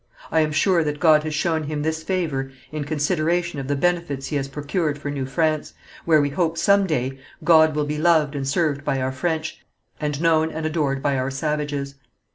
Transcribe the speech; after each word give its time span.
I 0.31 0.39
am 0.39 0.51
sure 0.51 0.83
that 0.83 0.99
God 0.99 1.21
has 1.25 1.35
shown 1.35 1.65
him 1.65 1.83
this 1.83 2.01
favour 2.01 2.49
in 2.71 2.85
consideration 2.85 3.59
of 3.59 3.67
the 3.67 3.75
benefits 3.75 4.25
he 4.29 4.35
has 4.37 4.47
procured 4.47 4.97
for 4.97 5.11
New 5.11 5.27
France, 5.27 5.75
where 6.05 6.19
we 6.19 6.29
hope 6.31 6.57
some 6.57 6.87
day 6.87 7.19
God 7.43 7.75
will 7.75 7.85
be 7.85 7.99
loved 7.99 8.33
and 8.33 8.47
served 8.47 8.83
by 8.83 8.99
our 8.99 9.11
French, 9.11 9.63
and 9.99 10.19
known 10.19 10.49
and 10.49 10.65
adored 10.65 11.03
by 11.03 11.19
our 11.19 11.29
savages. 11.29 11.93